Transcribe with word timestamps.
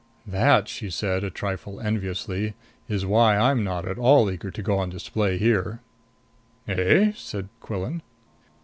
"That," 0.25 0.67
she 0.67 0.89
said, 0.89 1.23
a 1.23 1.29
trifle 1.29 1.79
enviously, 1.79 2.55
"is 2.89 3.05
why 3.05 3.37
I'm 3.37 3.63
not 3.63 3.87
at 3.87 3.99
all 3.99 4.31
eager 4.31 4.49
to 4.49 4.63
go 4.63 4.79
on 4.79 4.89
display 4.89 5.37
here." 5.37 5.81
"Eh?" 6.67 7.11
said 7.13 7.49
Quillan. 7.59 8.01